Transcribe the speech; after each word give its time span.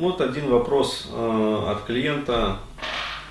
Вот 0.00 0.22
один 0.22 0.48
вопрос 0.48 1.08
э, 1.12 1.64
от 1.68 1.84
клиента, 1.84 2.58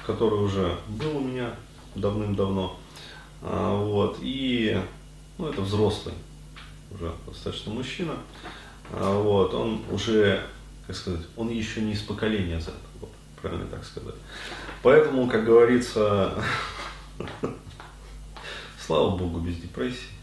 который 0.05 0.37
уже 0.37 0.77
был 0.87 1.17
у 1.17 1.19
меня 1.19 1.55
давным-давно. 1.95 2.79
Э, 3.41 3.75
вот, 3.75 4.19
и 4.21 4.79
ну, 5.39 5.47
это 5.47 5.61
взрослый, 5.61 6.13
уже 6.91 7.11
достаточно 7.25 7.73
мужчина. 7.73 8.13
Э, 8.91 9.19
вот, 9.19 9.55
он 9.55 9.81
уже, 9.89 10.43
как 10.85 10.95
сказать, 10.95 11.21
он 11.35 11.49
еще 11.49 11.81
не 11.81 11.93
из 11.93 12.03
поколения 12.03 12.61
Z, 12.61 12.71
вот, 13.01 13.09
правильно 13.41 13.65
так 13.65 13.83
сказать. 13.83 14.13
Поэтому, 14.83 15.27
как 15.27 15.45
говорится, 15.45 16.35
слава 18.85 19.17
богу, 19.17 19.39
без 19.39 19.55
депрессии. 19.55 20.13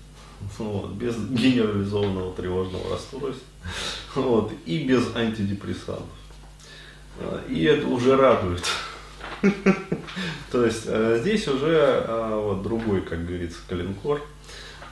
Вот, 0.58 0.92
без 0.92 1.16
генерализованного 1.16 2.32
тревожного 2.34 2.90
расстройства 2.90 3.48
вот, 4.14 4.52
и 4.64 4.84
без 4.84 5.16
антидепрессантов. 5.16 6.06
А, 7.20 7.42
и 7.48 7.64
это 7.64 7.86
уже 7.88 8.16
радует. 8.16 8.64
То 10.52 10.64
есть 10.64 10.84
а, 10.86 11.18
здесь 11.18 11.46
уже 11.48 12.04
а, 12.06 12.40
вот 12.40 12.62
другой, 12.62 13.02
как 13.02 13.26
говорится, 13.26 13.58
калинкор. 13.68 14.22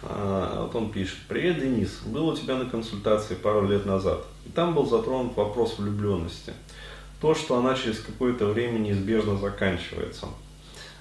Вот 0.02 0.74
он 0.74 0.92
пишет, 0.92 1.16
привет, 1.28 1.60
Денис, 1.60 2.02
был 2.04 2.28
у 2.28 2.36
тебя 2.36 2.56
на 2.56 2.66
консультации 2.66 3.34
пару 3.36 3.66
лет 3.66 3.86
назад, 3.86 4.22
и 4.44 4.50
там 4.50 4.74
был 4.74 4.84
затронут 4.84 5.34
вопрос 5.34 5.78
влюбленности. 5.78 6.52
То, 7.22 7.34
что 7.34 7.56
она 7.56 7.74
через 7.74 8.00
какое-то 8.00 8.44
время 8.44 8.78
неизбежно 8.80 9.38
заканчивается. 9.38 10.26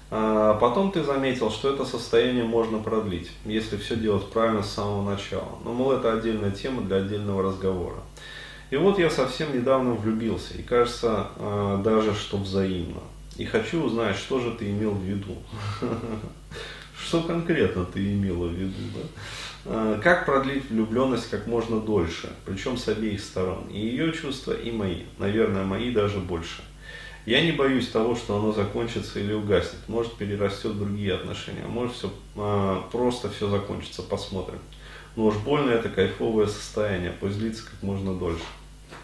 Потом 0.08 0.90
ты 0.90 1.02
заметил, 1.02 1.50
что 1.50 1.74
это 1.74 1.84
состояние 1.84 2.44
можно 2.44 2.78
продлить, 2.78 3.30
если 3.44 3.76
все 3.76 3.96
делать 3.96 4.30
правильно 4.30 4.62
с 4.62 4.70
самого 4.70 5.10
начала. 5.10 5.58
Но, 5.62 5.74
мол, 5.74 5.92
это 5.92 6.14
отдельная 6.14 6.52
тема 6.52 6.80
для 6.80 6.96
отдельного 6.96 7.42
разговора. 7.42 7.98
И 8.74 8.76
вот 8.76 8.98
я 8.98 9.08
совсем 9.08 9.56
недавно 9.56 9.92
влюбился, 9.92 10.54
и 10.54 10.62
кажется, 10.62 11.28
а, 11.36 11.80
даже 11.80 12.12
что 12.12 12.38
взаимно. 12.38 13.02
И 13.36 13.44
хочу 13.44 13.80
узнать, 13.80 14.16
что 14.16 14.40
же 14.40 14.50
ты 14.50 14.68
имел 14.68 14.90
в 14.90 15.02
виду. 15.04 15.36
Что 17.00 17.22
конкретно 17.22 17.84
ты 17.84 18.14
имела 18.14 18.46
в 18.48 18.52
виду, 18.52 18.72
да? 18.96 19.00
А, 19.66 20.00
как 20.00 20.26
продлить 20.26 20.68
влюбленность 20.70 21.30
как 21.30 21.46
можно 21.46 21.78
дольше, 21.78 22.32
причем 22.44 22.76
с 22.76 22.88
обеих 22.88 23.20
сторон. 23.20 23.68
И 23.68 23.78
ее 23.78 24.12
чувства, 24.12 24.52
и 24.52 24.72
мои. 24.72 25.02
Наверное, 25.18 25.62
мои 25.62 25.92
даже 25.92 26.18
больше. 26.18 26.64
Я 27.26 27.42
не 27.42 27.52
боюсь 27.52 27.86
того, 27.90 28.16
что 28.16 28.36
оно 28.36 28.50
закончится 28.50 29.20
или 29.20 29.34
угаснет. 29.34 29.86
Может 29.86 30.14
перерастет 30.14 30.72
в 30.72 30.78
другие 30.80 31.14
отношения, 31.14 31.68
может 31.68 31.94
все 31.94 32.12
а, 32.34 32.82
просто 32.90 33.30
все 33.30 33.48
закончится, 33.48 34.02
посмотрим. 34.02 34.58
Но 35.14 35.26
уж 35.26 35.36
больно 35.36 35.70
это 35.70 35.88
кайфовое 35.88 36.48
состояние, 36.48 37.12
пусть 37.20 37.38
длится 37.38 37.64
как 37.64 37.80
можно 37.80 38.12
дольше. 38.14 38.42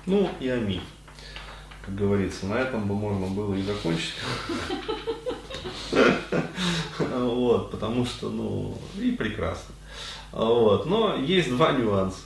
Ну 0.07 0.31
и 0.41 0.49
аминь. 0.49 0.83
Как 1.85 1.95
говорится, 1.95 2.47
на 2.47 2.55
этом 2.55 2.87
бы 2.87 2.95
можно 2.95 3.27
было 3.27 3.55
и 3.55 3.63
закончить. 3.63 4.15
Вот, 6.99 7.71
потому 7.71 8.05
что, 8.05 8.29
ну, 8.29 8.79
и 8.99 9.13
прекрасно. 9.13 9.75
Вот, 10.33 10.87
но 10.87 11.17
есть 11.17 11.51
два 11.51 11.73
нюанса. 11.73 12.21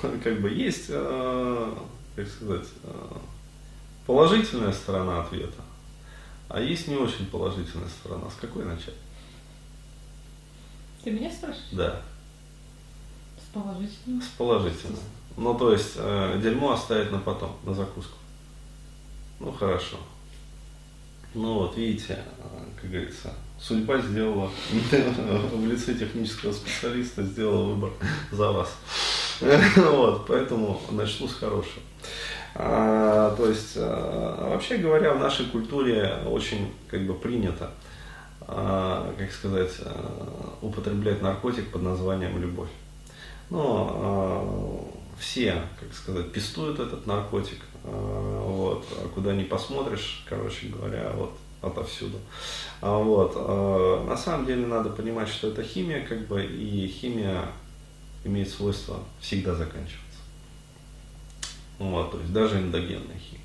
Как 0.00 0.40
бы 0.40 0.50
есть, 0.50 0.86
а, 0.90 1.86
как 2.14 2.28
сказать, 2.28 2.68
а, 2.84 3.20
положительная 4.06 4.72
сторона 4.72 5.22
ответа, 5.22 5.62
а 6.48 6.60
есть 6.60 6.88
не 6.88 6.96
очень 6.96 7.26
положительная 7.26 7.88
сторона. 7.88 8.30
С 8.30 8.34
какой 8.34 8.64
начать? 8.64 8.94
Ты 11.02 11.10
меня 11.10 11.30
спрашиваешь? 11.30 11.68
Да. 11.72 12.02
С 13.38 13.54
положительной. 13.54 14.22
С 14.22 14.28
положительной. 14.38 14.98
Ну, 15.36 15.54
то 15.54 15.72
есть, 15.72 15.92
э, 15.96 16.40
дерьмо 16.42 16.72
оставить 16.72 17.12
на 17.12 17.18
потом, 17.18 17.52
на 17.64 17.74
закуску. 17.74 18.16
Ну, 19.38 19.52
хорошо. 19.52 19.96
Ну, 21.34 21.54
вот, 21.54 21.76
видите, 21.76 22.14
э, 22.38 22.80
как 22.80 22.90
говорится, 22.90 23.34
судьба 23.60 23.98
сделала, 23.98 24.50
в 24.70 25.66
лице 25.66 25.94
технического 25.94 26.52
специалиста 26.52 27.22
сделала 27.22 27.64
выбор 27.64 27.90
за 28.32 28.50
вас. 28.50 28.74
Вот, 29.76 30.26
поэтому 30.26 30.80
начну 30.90 31.28
с 31.28 31.34
хорошего. 31.34 31.82
А, 32.54 33.34
то 33.36 33.46
есть, 33.46 33.74
а, 33.76 34.48
вообще 34.50 34.78
говоря, 34.78 35.12
в 35.12 35.20
нашей 35.20 35.44
культуре 35.46 36.16
очень 36.26 36.72
как 36.88 37.06
бы 37.06 37.12
принято, 37.12 37.70
а, 38.40 39.12
как 39.18 39.30
сказать, 39.30 39.72
употреблять 40.62 41.20
наркотик 41.20 41.70
под 41.70 41.82
названием 41.82 42.40
любовь. 42.40 42.70
Но 43.50 43.90
а, 43.92 44.95
все, 45.18 45.62
как 45.80 45.92
сказать, 45.94 46.32
пестуют 46.32 46.78
этот 46.78 47.06
наркотик, 47.06 47.60
а, 47.84 48.42
вот, 48.42 48.86
а 48.92 49.08
куда 49.08 49.34
ни 49.34 49.44
посмотришь, 49.44 50.24
короче 50.28 50.68
говоря, 50.68 51.12
вот 51.14 51.32
отовсюду. 51.62 52.18
А, 52.80 52.98
вот, 52.98 53.34
на 54.06 54.16
самом 54.16 54.46
деле 54.46 54.66
надо 54.66 54.90
понимать, 54.90 55.28
что 55.28 55.48
это 55.48 55.62
химия, 55.62 56.06
как 56.06 56.26
бы, 56.26 56.44
и 56.44 56.86
химия 56.86 57.42
имеет 58.24 58.48
свойство 58.48 59.00
всегда 59.20 59.54
заканчиваться. 59.54 60.00
Вот, 61.78 62.12
то 62.12 62.18
есть 62.18 62.32
даже 62.32 62.58
эндогенная 62.58 63.18
химия. 63.18 63.42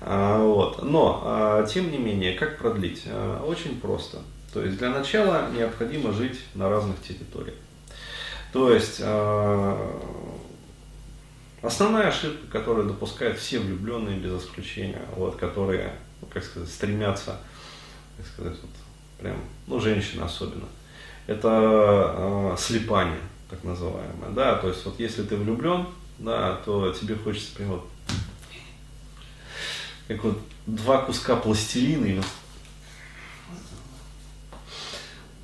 Вот. 0.00 0.82
Но, 0.82 1.64
тем 1.72 1.90
не 1.90 1.96
менее, 1.96 2.34
как 2.34 2.58
продлить? 2.58 3.04
Очень 3.46 3.80
просто. 3.80 4.18
То 4.52 4.62
есть 4.62 4.76
для 4.76 4.90
начала 4.90 5.50
необходимо 5.50 6.12
жить 6.12 6.38
на 6.54 6.68
разных 6.68 7.00
территориях. 7.02 7.56
То 8.52 8.72
есть 8.74 9.00
основная 11.66 12.08
ошибка, 12.08 12.46
которую 12.46 12.88
допускают 12.88 13.38
все 13.38 13.58
влюбленные 13.58 14.18
без 14.18 14.42
исключения, 14.42 15.02
вот, 15.14 15.36
которые, 15.36 15.92
ну, 16.20 16.28
как 16.28 16.44
сказать, 16.44 16.68
стремятся, 16.68 17.38
как 18.16 18.26
сказать, 18.26 18.56
вот, 18.62 18.70
прям, 19.18 19.36
ну, 19.66 19.80
женщины 19.80 20.22
особенно, 20.22 20.66
это 21.26 21.48
а, 21.50 22.54
слепание, 22.58 23.20
так 23.50 23.62
называемое. 23.64 24.30
Да? 24.30 24.56
То 24.56 24.68
есть 24.68 24.84
вот 24.84 24.98
если 25.00 25.22
ты 25.22 25.36
влюблен, 25.36 25.86
да, 26.18 26.56
то 26.64 26.92
тебе 26.92 27.16
хочется 27.16 27.54
прям 27.56 27.70
вот, 27.70 27.88
как 30.08 30.22
вот 30.24 30.38
два 30.66 30.98
куска 31.02 31.36
пластилина 31.36 32.06
и 32.06 32.20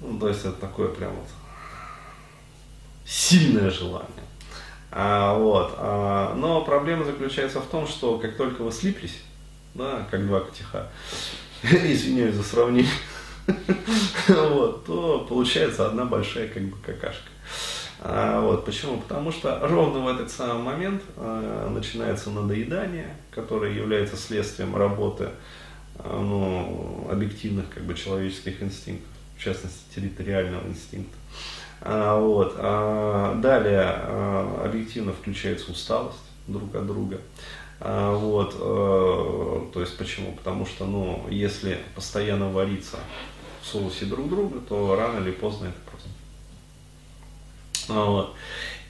ну, 0.00 0.18
то 0.18 0.28
есть 0.28 0.40
это 0.40 0.52
такое 0.52 0.88
прям 0.88 1.14
вот 1.14 1.28
сильное 3.04 3.70
желание. 3.70 4.21
А, 4.94 5.38
вот, 5.38 5.74
а, 5.78 6.34
но 6.34 6.62
проблема 6.62 7.04
заключается 7.04 7.60
в 7.62 7.66
том, 7.66 7.86
что 7.86 8.18
как 8.18 8.36
только 8.36 8.60
вы 8.60 8.70
слиплись, 8.70 9.22
да, 9.74 10.06
как 10.10 10.26
два 10.26 10.40
котиха, 10.40 10.88
извиняюсь 11.62 12.34
за 12.34 12.42
сравнение, 12.42 12.92
вот, 14.28 14.84
то 14.84 15.26
получается 15.26 15.86
одна 15.86 16.04
большая 16.04 16.48
как 16.48 16.62
бы 16.64 16.76
какашка. 16.84 17.30
А, 18.00 18.42
вот, 18.42 18.66
почему? 18.66 18.98
Потому 18.98 19.32
что 19.32 19.60
ровно 19.62 20.00
в 20.00 20.08
этот 20.08 20.30
самый 20.30 20.62
момент 20.62 21.02
а, 21.16 21.70
начинается 21.70 22.28
надоедание, 22.28 23.16
которое 23.30 23.72
является 23.72 24.16
следствием 24.16 24.76
работы 24.76 25.30
а, 25.96 26.20
ну, 26.20 27.08
объективных 27.10 27.70
как 27.70 27.84
бы, 27.84 27.94
человеческих 27.94 28.62
инстинктов, 28.62 29.08
в 29.38 29.42
частности 29.42 29.80
территориального 29.94 30.66
инстинкта. 30.68 31.16
А, 31.84 32.18
вот. 32.18 32.54
А, 32.58 33.34
далее 33.36 33.84
а, 33.84 34.62
объективно 34.64 35.12
включается 35.12 35.70
усталость 35.70 36.18
друг 36.46 36.74
от 36.74 36.86
друга. 36.86 37.20
А, 37.80 38.14
вот, 38.14 38.54
а, 38.58 39.70
то 39.72 39.80
есть 39.80 39.96
почему? 39.96 40.32
Потому 40.32 40.66
что, 40.66 40.86
ну, 40.86 41.26
если 41.30 41.78
постоянно 41.94 42.50
вариться 42.50 42.98
в 43.62 43.66
соусе 43.66 44.06
друг 44.06 44.28
друга, 44.28 44.60
то 44.60 44.96
рано 44.96 45.20
или 45.20 45.32
поздно 45.32 45.66
это 45.66 45.76
вот. 47.88 48.34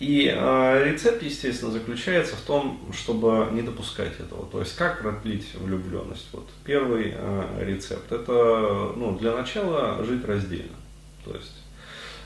И 0.00 0.32
э, 0.34 0.84
рецепт, 0.84 1.22
естественно, 1.22 1.70
заключается 1.70 2.34
в 2.34 2.40
том, 2.40 2.80
чтобы 2.92 3.48
не 3.52 3.62
допускать 3.62 4.18
этого. 4.18 4.46
То 4.46 4.60
есть, 4.60 4.76
как 4.76 5.00
продлить 5.00 5.54
влюбленность? 5.54 6.26
Вот 6.32 6.48
первый 6.64 7.12
э, 7.14 7.64
рецепт– 7.64 8.04
это, 8.10 8.92
ну, 8.96 9.16
для 9.18 9.36
начала 9.36 10.02
жить 10.04 10.24
раздельно. 10.24 10.76
То 11.24 11.34
есть, 11.34 11.61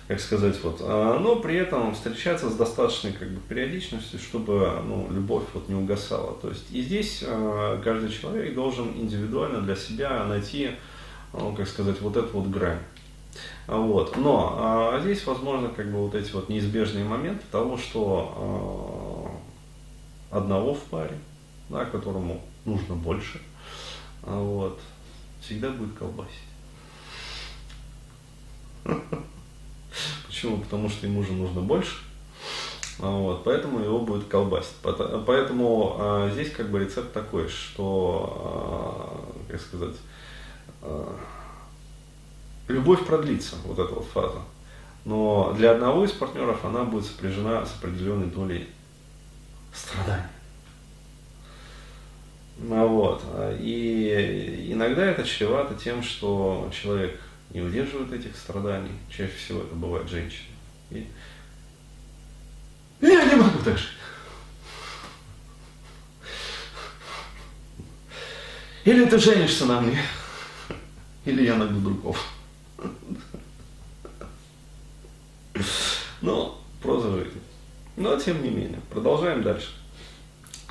как 0.09 0.21
сказать, 0.21 0.63
вот, 0.63 0.81
э, 0.81 1.19
но 1.21 1.37
при 1.37 1.57
этом 1.57 1.93
встречаться 1.93 2.49
с 2.49 2.55
достаточной 2.55 3.13
как 3.13 3.29
бы, 3.29 3.41
периодичностью, 3.49 4.21
чтобы 4.21 4.81
ну, 4.87 5.09
любовь 5.11 5.45
вот, 5.53 5.69
не 5.69 5.75
угасала. 5.75 6.35
То 6.35 6.51
есть, 6.51 6.71
и 6.71 6.81
здесь 6.81 7.25
э, 7.27 7.81
каждый 7.83 8.11
человек 8.11 8.55
должен 8.55 8.89
индивидуально 8.97 9.63
для 9.63 9.75
себя 9.75 10.25
найти, 10.25 10.71
ну, 11.33 11.53
как 11.57 11.67
сказать, 11.67 12.01
вот 12.01 12.17
эту 12.17 12.29
вот 12.39 12.47
грань. 12.49 12.79
Вот. 13.67 14.17
Но 14.17 14.55
а, 14.59 15.01
здесь 15.01 15.27
возможно 15.27 15.69
как 15.71 15.91
бы 15.91 15.99
вот 15.99 16.15
эти 16.15 16.31
вот 16.33 16.49
неизбежные 16.49 17.05
моменты 17.05 17.45
того, 17.51 17.77
что 17.77 19.41
а, 20.31 20.39
одного 20.39 20.75
в 20.75 20.83
паре, 20.85 21.19
да, 21.69 21.85
которому 21.85 22.41
нужно 22.65 22.95
больше, 22.95 23.41
а, 24.23 24.41
вот, 24.41 24.81
всегда 25.41 25.71
будет 25.71 25.95
колбасить. 25.99 26.31
Почему? 30.37 30.59
Потому 30.59 30.91
что 30.91 31.07
ему 31.07 31.23
же 31.23 31.33
нужно 31.33 31.63
больше. 31.63 31.97
Вот, 32.99 33.43
поэтому 33.43 33.81
его 33.81 34.01
будет 34.01 34.29
колбасить. 34.29 34.75
Поэтому 34.83 35.97
а, 35.99 36.31
здесь 36.31 36.51
как 36.51 36.69
бы 36.71 36.79
рецепт 36.79 37.11
такой, 37.15 37.49
что, 37.49 39.35
а, 39.49 39.51
как 39.51 39.61
сказать, 39.63 39.95
а, 40.83 41.17
любовь 42.69 43.07
продлится, 43.07 43.57
вот 43.65 43.79
эта 43.79 43.95
вот 43.95 44.05
фаза. 44.13 44.41
Но 45.07 45.55
для 45.57 45.71
одного 45.71 46.05
из 46.05 46.13
партнеров 46.13 46.63
она 46.67 46.85
будет 46.85 47.07
сопряжена 47.07 47.65
с 47.65 47.75
определенной 47.79 48.27
долей 48.27 48.69
страданий. 49.73 50.23
Ну, 52.59 52.87
вот. 52.89 53.23
И 53.59 54.69
иногда 54.69 55.07
это 55.07 55.25
чревато 55.25 55.75
тем, 55.77 56.03
что 56.03 56.71
человек 56.75 57.19
не 57.51 57.61
удерживает 57.61 58.13
этих 58.13 58.37
страданий. 58.37 58.93
Чаще 59.09 59.33
всего 59.33 59.63
это 59.63 59.75
бывает 59.75 60.09
женщина. 60.09 60.49
И 60.91 61.07
я 63.01 63.25
не 63.25 63.37
могу 63.37 63.59
так 63.65 63.77
жить. 63.77 63.91
Или 68.85 69.05
ты 69.05 69.19
женишься 69.19 69.67
на 69.67 69.81
мне, 69.81 70.01
или 71.25 71.45
я 71.45 71.57
найду 71.57 71.81
другого. 71.81 72.19
Но 76.21 76.63
проза 76.81 77.11
жизни. 77.11 77.41
Но 77.97 78.17
тем 78.17 78.43
не 78.43 78.51
менее, 78.51 78.81
продолжаем 78.91 79.43
дальше. 79.43 79.71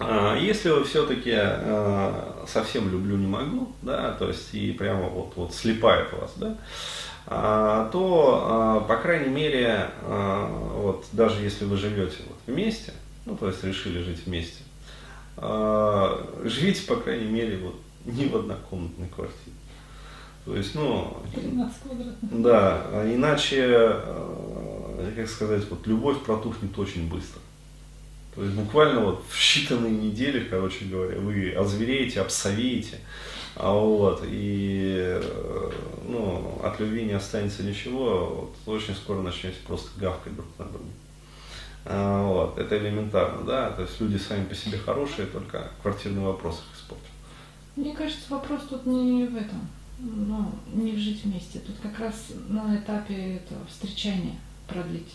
А, 0.08 0.38
если 0.38 0.70
вы 0.70 0.84
все-таки 0.84 1.34
а, 1.34 2.46
совсем 2.48 2.90
люблю 2.92 3.18
не 3.18 3.28
могу, 3.28 3.70
да, 3.82 4.12
то 4.14 4.28
есть 4.28 4.54
и 4.54 4.72
прямо 4.72 5.10
вот, 5.10 5.34
вот 5.36 5.54
слепает 5.54 6.14
вас, 6.14 6.34
да, 6.38 6.58
а, 7.28 7.90
то, 7.90 8.86
по 8.88 8.98
крайней 8.98 9.30
мере, 9.30 9.90
вот 10.06 11.06
даже 11.12 11.42
если 11.42 11.66
вы 11.66 11.78
живете 11.78 12.18
вот 12.28 12.38
вместе, 12.46 12.94
ну, 13.26 13.36
то 13.36 13.48
есть 13.48 13.64
решили 13.64 14.04
жить 14.04 14.26
вместе, 14.28 14.62
живите, 16.44 16.86
по 16.88 16.98
крайней 16.98 17.26
мере, 17.32 17.58
вот 17.58 17.76
не 18.06 18.28
в 18.28 18.36
однокомнатной 18.36 19.08
квартире. 19.08 19.56
То 20.46 20.56
есть, 20.56 20.76
ну, 20.76 21.18
да, 22.22 22.84
иначе, 23.06 23.96
как 25.16 25.28
сказать, 25.28 25.64
вот 25.72 25.88
любовь 25.88 26.22
протухнет 26.22 26.78
очень 26.78 27.10
быстро. 27.10 27.42
То 28.36 28.44
есть 28.44 28.56
буквально 28.56 29.00
вот 29.00 29.24
в 29.30 29.34
считанные 29.34 29.92
недели, 29.92 30.42
короче 30.50 30.86
говоря, 30.86 31.18
вы 31.20 31.54
озвереете, 31.54 32.20
обсовеете, 32.20 33.00
а 33.56 33.74
вот, 33.74 34.24
и 34.26 34.94
э, 34.98 35.72
ну, 36.06 36.60
от 36.62 36.78
любви 36.82 37.06
не 37.06 37.14
останется 37.14 37.64
ничего, 37.64 38.52
вот, 38.66 38.76
очень 38.76 38.94
скоро 38.94 39.22
начнете 39.22 39.56
просто 39.66 39.90
гавкать 39.98 40.36
друг 40.36 40.48
на 40.60 40.66
друга. 40.66 40.90
А, 41.86 42.28
вот, 42.28 42.58
это 42.58 42.78
элементарно, 42.78 43.46
да, 43.46 43.70
то 43.72 43.84
есть 43.84 44.02
люди 44.02 44.18
сами 44.18 44.44
по 44.44 44.56
себе 44.56 44.78
хорошие, 44.78 45.28
только 45.28 45.72
квартирный 45.82 46.24
вопрос 46.24 46.56
их 46.56 46.78
испортят. 46.78 47.06
Мне 47.78 47.96
кажется, 47.96 48.26
вопрос 48.30 48.64
тут 48.70 48.86
не 48.86 49.28
в 49.28 49.38
этом, 49.38 49.70
ну, 50.00 50.52
не 50.74 50.92
в 50.92 50.98
жить 50.98 51.24
вместе, 51.24 51.60
тут 51.60 51.78
как 51.82 51.98
раз 52.00 52.34
на 52.50 52.76
этапе 52.76 53.38
этого 53.38 53.66
встречания 53.68 54.36
продлить 54.68 55.14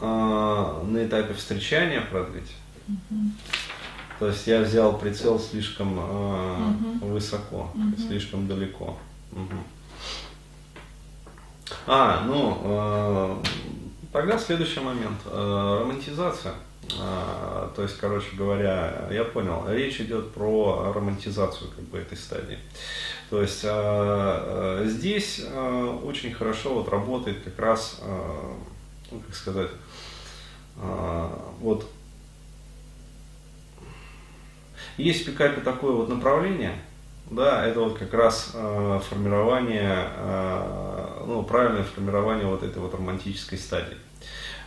э, 0.00 0.82
на 0.86 1.06
этапе 1.06 1.34
встречания 1.34 2.00
продлить. 2.00 2.52
Угу. 2.88 3.20
То 4.18 4.26
есть 4.28 4.46
я 4.46 4.62
взял 4.62 4.98
прицел 4.98 5.38
слишком 5.38 5.98
э, 5.98 6.56
угу. 7.00 7.06
высоко, 7.14 7.70
угу. 7.74 8.08
слишком 8.08 8.48
далеко. 8.48 8.98
Угу. 9.32 9.58
А, 11.86 12.24
ну, 12.26 12.58
э, 12.62 13.36
тогда 14.12 14.38
следующий 14.38 14.80
момент. 14.80 15.18
Э, 15.26 15.78
романтизация. 15.80 16.54
Э, 16.98 17.68
то 17.74 17.82
есть, 17.82 17.98
короче 17.98 18.34
говоря, 18.36 19.08
я 19.10 19.24
понял, 19.24 19.64
речь 19.68 20.00
идет 20.00 20.32
про 20.32 20.92
романтизацию 20.94 21.70
как 21.70 21.84
бы 21.84 21.98
этой 21.98 22.16
стадии. 22.16 22.58
То 23.30 23.42
есть 23.42 23.60
э, 23.62 24.84
здесь 24.86 25.42
э, 25.44 25.98
очень 26.02 26.32
хорошо 26.32 26.74
вот 26.74 26.88
работает 26.88 27.42
как 27.44 27.58
раз, 27.58 28.00
э, 28.02 28.52
ну, 29.10 29.20
как 29.20 29.34
сказать, 29.34 29.70
а, 30.76 31.52
вот 31.60 31.88
есть 34.96 35.22
в 35.22 35.26
пикапе 35.26 35.60
такое 35.60 35.92
вот 35.92 36.08
направление, 36.08 36.74
да, 37.30 37.64
это 37.66 37.80
вот 37.80 37.98
как 37.98 38.12
раз 38.14 38.52
э, 38.54 39.00
формирование, 39.08 40.08
э, 40.16 41.24
ну, 41.26 41.42
правильное 41.42 41.84
формирование 41.84 42.46
вот 42.46 42.62
этой 42.62 42.78
вот 42.78 42.94
романтической 42.94 43.58
стадии. 43.58 43.96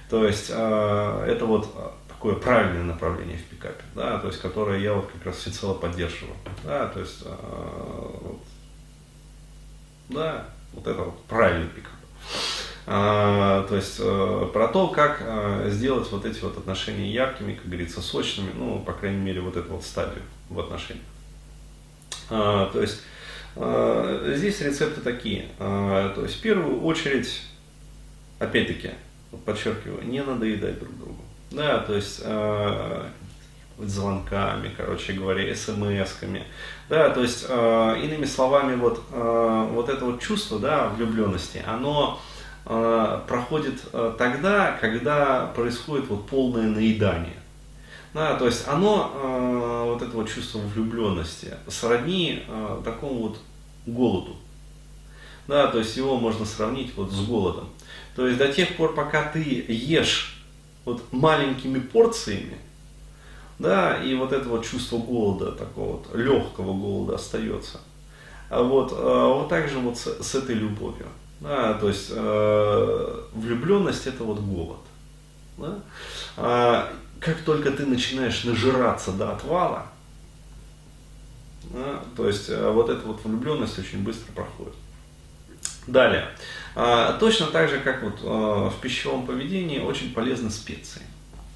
То 0.10 0.26
есть 0.26 0.50
э, 0.50 1.26
это 1.28 1.46
вот 1.46 1.74
такое 2.08 2.36
правильное 2.36 2.84
направление 2.84 3.38
в 3.38 3.44
пикапе, 3.46 3.84
да, 3.96 4.20
то 4.20 4.28
есть 4.28 4.40
которое 4.42 4.80
я 4.80 4.94
вот 4.94 5.10
как 5.12 5.26
раз 5.26 5.38
всецело 5.38 5.74
поддерживаю, 5.74 6.36
да, 6.64 6.88
то 6.88 7.00
есть, 7.00 7.24
э, 7.26 8.10
вот, 8.22 8.42
да, 10.10 10.46
вот 10.74 10.86
это 10.88 11.04
вот 11.04 11.24
правильный 11.26 11.68
пикап. 11.68 12.01
А, 12.88 13.66
то 13.68 13.76
есть 13.76 13.98
э, 14.00 14.50
про 14.52 14.68
то, 14.68 14.88
как 14.88 15.22
э, 15.22 15.70
сделать 15.70 16.12
вот 16.12 16.26
эти 16.26 16.40
вот 16.42 16.58
отношения 16.58 17.12
яркими, 17.12 17.54
как 17.54 17.68
говорится, 17.68 18.02
сочными, 18.02 18.52
ну, 18.56 18.80
по 18.80 18.94
крайней 18.94 19.20
мере, 19.20 19.42
вот 19.42 19.56
эту 19.56 19.74
вот 19.74 19.84
стадию 19.84 20.24
в 20.50 20.60
отношениях. 20.60 21.06
А, 22.30 22.72
то 22.72 22.82
есть 22.82 23.02
э, 23.56 24.34
здесь 24.36 24.62
рецепты 24.62 25.02
такие. 25.02 25.46
А, 25.60 26.12
то 26.16 26.24
есть 26.24 26.40
в 26.40 26.42
первую 26.42 26.82
очередь, 26.82 27.44
опять-таки, 28.40 28.92
подчеркиваю, 29.46 30.04
не 30.08 30.24
надоедать 30.24 30.80
друг 30.80 30.98
другу. 30.98 31.22
Да, 31.52 31.80
то 31.80 31.96
есть 31.96 32.24
звонками, 33.78 34.72
короче 34.76 35.14
говоря, 35.14 35.54
смс-ками. 35.54 36.44
Да, 36.88 37.10
то 37.10 37.22
есть, 37.22 37.44
иными 37.44 38.26
словами, 38.26 38.76
вот, 38.76 39.02
вот 39.10 39.90
это 39.90 40.06
вот 40.06 40.22
чувство, 40.22 40.60
да, 40.60 40.88
влюбленности, 40.90 41.62
оно 41.66 42.22
Э, 42.22 42.31
проходит 42.64 43.82
э, 43.92 44.14
тогда, 44.18 44.78
когда 44.80 45.48
происходит 45.48 46.08
вот 46.10 46.28
полное 46.28 46.68
наедание. 46.68 47.38
Да, 48.14 48.36
то 48.36 48.46
есть 48.46 48.68
оно, 48.68 49.12
э, 49.14 49.84
вот 49.86 50.02
это 50.02 50.12
вот 50.16 50.30
чувство 50.30 50.60
влюбленности, 50.60 51.56
сродни 51.68 52.44
такому 52.86 53.30
вот 53.30 53.40
голоду. 53.88 54.36
Да, 55.48 55.68
то 55.68 55.80
есть 55.80 55.98
его 55.98 56.18
можно 56.18 56.46
сравнить 56.46 56.94
вот 56.96 57.12
с 57.12 57.26
голодом. 57.26 57.70
То 58.16 58.28
есть 58.28 58.38
до 58.38 58.52
тех 58.54 58.76
пор, 58.78 58.94
пока 58.94 59.24
ты 59.24 59.42
ешь 59.68 60.44
вот 60.86 61.02
маленькими 61.12 61.80
порциями, 61.80 62.58
да, 63.58 63.98
и 64.04 64.14
вот 64.14 64.34
это 64.34 64.48
вот 64.50 64.66
чувство 64.66 64.98
голода, 64.98 65.52
такого 65.52 65.94
вот 65.94 66.16
легкого 66.16 66.74
голода 66.74 67.16
остается. 67.16 67.80
А 68.50 68.62
вот, 68.62 68.92
вот 68.92 69.50
так 69.50 69.68
же 69.68 69.80
вот 69.80 69.98
с, 69.98 70.22
с 70.22 70.36
этой 70.36 70.56
любовью. 70.56 71.08
Да, 71.42 71.74
то 71.74 71.88
есть 71.88 72.12
э, 72.12 73.22
влюбленность 73.34 74.06
это 74.06 74.24
вот 74.24 74.40
голод. 74.40 74.80
Да? 75.58 75.80
А, 76.38 76.94
как 77.20 77.38
только 77.42 77.72
ты 77.72 77.88
начинаешь 77.88 78.44
нажираться 78.44 79.12
до 79.12 79.32
отвала, 79.32 79.88
да, 81.64 82.04
то 82.16 82.28
есть 82.28 82.50
э, 82.50 82.70
вот 82.70 82.90
эта 82.90 83.08
вот 83.08 83.24
влюбленность 83.24 83.80
очень 83.80 84.04
быстро 84.04 84.32
проходит. 84.34 84.76
Далее. 85.88 86.28
А, 86.76 87.14
точно 87.14 87.48
так 87.48 87.70
же, 87.70 87.80
как 87.80 88.04
вот 88.04 88.20
а, 88.24 88.70
в 88.70 88.80
пищевом 88.80 89.26
поведении, 89.26 89.80
очень 89.80 90.14
полезны 90.14 90.52
специи. 90.52 91.02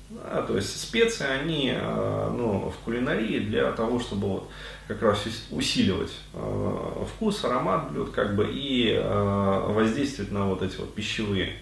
Да, 0.10 0.42
то 0.42 0.56
есть 0.56 0.82
специи, 0.82 1.25
они 1.25 1.74
ну, 1.74 2.25
в 2.69 2.77
кулинарии 2.84 3.39
для 3.39 3.72
того, 3.72 4.00
чтобы 4.00 4.27
вот 4.27 4.50
как 4.88 5.01
раз 5.01 5.24
усиливать 5.51 6.12
э, 6.34 7.05
вкус, 7.15 7.43
аромат 7.43 7.91
блюд, 7.91 8.12
как 8.12 8.36
бы 8.36 8.48
и 8.51 8.91
э, 8.91 9.65
воздействовать 9.67 10.31
на 10.31 10.45
вот 10.45 10.62
эти 10.62 10.77
вот 10.77 10.93
пищевые, 10.93 11.53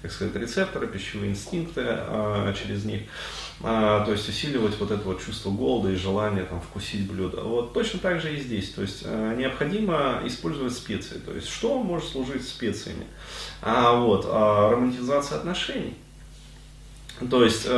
как 0.00 0.10
сказать, 0.10 0.34
рецепторы, 0.36 0.86
пищевые 0.86 1.32
инстинкты 1.32 1.82
э, 1.84 2.54
через 2.58 2.84
них. 2.84 3.02
то 3.60 4.06
есть 4.08 4.26
усиливать 4.28 4.78
вот 4.80 4.90
это 4.90 5.02
вот 5.04 5.22
чувство 5.22 5.50
голода 5.50 5.92
и 5.92 5.96
желание 5.96 6.44
там 6.44 6.62
вкусить 6.62 7.10
блюдо. 7.10 7.42
Вот 7.42 7.74
точно 7.74 7.98
так 7.98 8.20
же 8.20 8.34
и 8.34 8.40
здесь. 8.40 8.70
То 8.70 8.80
есть 8.80 9.04
необходимо 9.04 10.22
использовать 10.24 10.72
специи. 10.72 11.18
То 11.18 11.34
есть 11.34 11.48
что 11.48 11.82
может 11.82 12.08
служить 12.08 12.48
специями? 12.48 13.04
А, 13.60 13.94
вот, 13.94 14.24
романтизация 14.24 15.36
отношений. 15.36 15.94
То 17.30 17.44
есть 17.44 17.68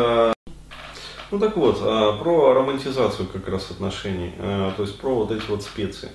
ну 1.33 1.39
так 1.39 1.57
вот, 1.57 1.79
а, 1.81 2.19
про 2.19 2.53
романтизацию 2.53 3.27
как 3.27 3.49
раз 3.49 3.71
отношений, 3.71 4.35
а, 4.39 4.73
то 4.77 4.83
есть 4.83 4.99
про 4.99 5.15
вот 5.15 5.33
эти 5.33 5.45
вот 5.49 5.63
специи. 5.63 6.11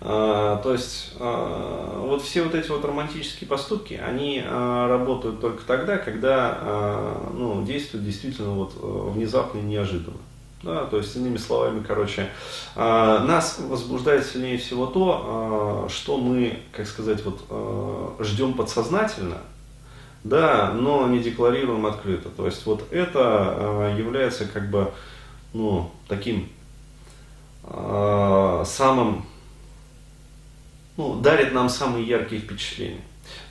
А, 0.00 0.60
то 0.62 0.72
есть 0.72 1.14
вот 1.18 2.20
все 2.22 2.42
вот 2.42 2.54
эти 2.54 2.68
вот 2.68 2.84
романтические 2.84 3.48
поступки, 3.48 3.94
они 3.94 4.44
работают 4.46 5.40
только 5.40 5.64
тогда, 5.64 5.96
когда 5.96 7.16
ну, 7.32 7.64
действуют 7.64 8.04
действительно 8.04 8.50
вот 8.50 8.74
внезапно 9.14 9.58
и 9.58 9.62
неожиданно. 9.62 10.18
Да, 10.62 10.84
то 10.86 10.96
есть, 10.96 11.14
иными 11.14 11.36
словами, 11.36 11.84
короче, 11.86 12.28
нас 12.74 13.58
возбуждает 13.60 14.26
сильнее 14.26 14.58
всего 14.58 14.86
то, 14.86 15.86
что 15.88 16.18
мы, 16.18 16.58
как 16.72 16.86
сказать, 16.86 17.22
вот, 17.24 18.16
ждем 18.20 18.54
подсознательно, 18.54 19.38
Да, 20.26 20.72
но 20.72 21.06
не 21.06 21.20
декларируем 21.20 21.86
открыто. 21.86 22.30
То 22.30 22.46
есть 22.46 22.66
вот 22.66 22.84
это 22.90 23.92
э, 23.92 23.96
является 23.96 24.44
как 24.44 24.68
бы 24.70 24.90
ну, 25.52 25.92
таким 26.08 26.48
э, 27.62 28.64
самым, 28.66 29.24
ну, 30.96 31.14
дарит 31.20 31.52
нам 31.52 31.68
самые 31.68 32.04
яркие 32.04 32.40
впечатления. 32.40 33.02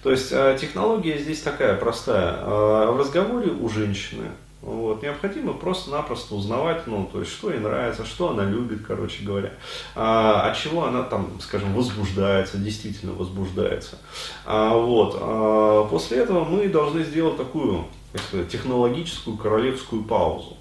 То 0.04 0.12
есть 0.12 0.34
э, 0.34 0.58
технология 0.60 1.18
здесь 1.18 1.42
такая 1.42 1.78
простая. 1.78 2.44
В 2.44 3.00
разговоре 3.00 3.52
у 3.52 3.70
женщины 3.70 4.26
вот. 4.66 5.04
Необходимо 5.04 5.54
просто-напросто 5.54 6.34
узнавать, 6.34 6.88
ну, 6.88 7.08
то 7.12 7.20
есть, 7.20 7.32
что 7.32 7.52
ей 7.52 7.60
нравится, 7.60 8.04
что 8.04 8.32
она 8.32 8.44
любит, 8.46 8.80
короче 8.86 9.24
говоря, 9.24 9.54
а, 9.94 10.50
от 10.50 10.58
чего 10.58 10.86
она 10.86 11.04
там, 11.04 11.40
скажем, 11.40 11.76
возбуждается, 11.76 12.58
действительно 12.58 13.14
возбуждается. 13.14 14.00
А, 14.44 14.76
вот. 14.76 15.20
А, 15.22 15.88
после 15.88 16.18
этого 16.18 16.44
мы 16.44 16.68
должны 16.68 17.04
сделать 17.04 17.38
такую, 17.38 17.86
как 18.12 18.22
сказать, 18.24 18.50
технологическую 18.50 19.38
королевскую 19.38 20.04
паузу. 20.04 20.58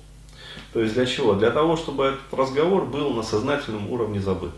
То 0.75 0.81
есть 0.81 0.93
для 0.93 1.07
чего? 1.07 1.33
Для 1.33 1.51
того, 1.51 1.77
чтобы 1.77 2.05
этот 2.05 2.39
разговор 2.39 2.85
был 2.85 3.15
на 3.15 3.23
сознательном 3.23 3.91
уровне 3.91 4.21
забыт. 4.21 4.51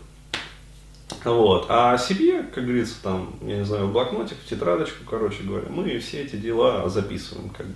Вот. 1.23 1.65
А 1.69 1.97
себе, 1.97 2.43
как 2.43 2.65
говорится, 2.65 2.95
там, 3.01 3.35
я 3.41 3.57
не 3.57 3.65
знаю, 3.65 3.87
в 3.87 3.93
блокнотик, 3.93 4.37
в 4.37 4.49
тетрадочку, 4.49 5.05
короче 5.09 5.43
говоря, 5.43 5.67
мы 5.69 5.97
все 5.99 6.23
эти 6.23 6.35
дела 6.35 6.89
записываем. 6.89 7.49
Как 7.49 7.65
бы. 7.65 7.75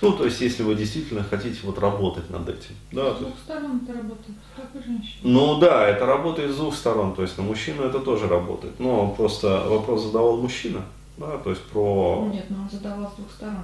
Ну, 0.00 0.12
то 0.12 0.24
есть, 0.24 0.40
если 0.40 0.62
вы 0.62 0.74
действительно 0.74 1.22
хотите 1.22 1.60
вот 1.62 1.78
работать 1.78 2.28
над 2.30 2.48
этим. 2.48 2.74
Да, 2.90 3.14
с 3.14 3.18
двух 3.18 3.38
сторон 3.44 3.80
это 3.84 3.92
работает, 3.96 4.36
как 4.56 4.66
и 4.74 4.84
женщина. 4.84 5.20
Ну 5.22 5.58
да, 5.58 5.88
это 5.88 6.06
работает 6.06 6.52
с 6.52 6.56
двух 6.56 6.74
сторон, 6.74 7.14
то 7.14 7.22
есть 7.22 7.38
на 7.38 7.44
мужчину 7.44 7.84
это 7.84 8.00
тоже 8.00 8.26
работает. 8.26 8.78
Но 8.78 9.14
просто 9.16 9.64
вопрос 9.68 10.02
задавал 10.02 10.36
мужчина, 10.38 10.82
да, 11.16 11.38
то 11.38 11.50
есть 11.50 11.62
про... 11.62 12.28
Нет, 12.32 12.46
но 12.48 12.62
он 12.62 12.70
задавал 12.70 13.10
с 13.10 13.14
двух 13.14 13.30
сторон. 13.30 13.62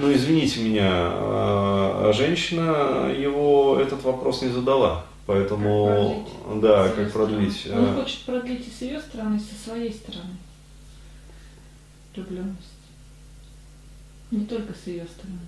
Ну, 0.00 0.12
извините 0.12 0.60
меня, 0.60 0.88
а 0.90 2.12
женщина 2.12 3.12
его 3.16 3.78
этот 3.80 4.02
вопрос 4.02 4.42
не 4.42 4.48
задала. 4.48 5.04
Поэтому, 5.30 6.26
как 6.44 6.60
да, 6.60 6.88
как 6.88 7.12
продлить. 7.12 7.68
Он 7.72 7.84
а. 7.84 8.02
хочет 8.02 8.22
продлить 8.22 8.66
и 8.66 8.70
с 8.72 8.82
ее 8.82 8.98
стороны, 8.98 9.36
и 9.36 9.38
со 9.38 9.54
своей 9.54 9.92
стороны. 9.92 10.36
Влюбленность. 12.12 12.74
Не 14.32 14.44
только 14.44 14.74
с 14.74 14.88
ее 14.88 15.06
стороны. 15.06 15.38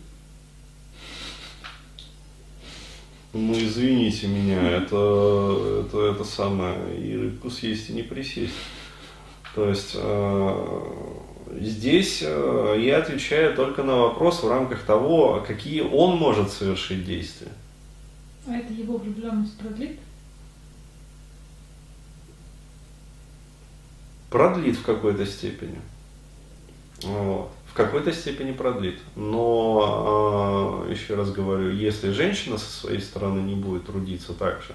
Ну, 3.32 3.54
извините 3.54 4.28
меня, 4.28 4.70
это, 4.70 5.84
это, 5.84 6.12
это 6.12 6.22
самое, 6.22 6.76
и 6.96 7.16
рыбку 7.16 7.50
съесть, 7.50 7.90
и 7.90 7.94
не 7.94 8.02
присесть. 8.02 8.54
То 9.56 9.68
есть 9.68 9.96
э, 9.96 10.80
здесь 11.58 12.20
э, 12.22 12.76
я 12.78 12.98
отвечаю 12.98 13.56
только 13.56 13.82
на 13.82 13.96
вопрос 13.96 14.44
в 14.44 14.48
рамках 14.48 14.84
того, 14.84 15.42
какие 15.44 15.80
он 15.80 16.18
может 16.18 16.52
совершить 16.52 17.04
действия. 17.04 17.50
А 18.46 18.56
это 18.56 18.72
его 18.72 18.96
влюбленность 18.98 19.56
продлит? 19.58 19.98
Продлит 24.30 24.76
в 24.76 24.82
какой-то 24.82 25.26
степени. 25.26 25.80
Вот. 27.02 27.50
В 27.66 27.74
какой-то 27.74 28.12
степени 28.12 28.52
продлит. 28.52 28.98
Но, 29.16 30.84
э, 30.88 30.92
еще 30.92 31.14
раз 31.14 31.30
говорю, 31.30 31.70
если 31.70 32.10
женщина 32.10 32.58
со 32.58 32.70
своей 32.70 33.00
стороны 33.00 33.40
не 33.40 33.54
будет 33.54 33.86
трудиться 33.86 34.34
так 34.34 34.62
же, 34.62 34.74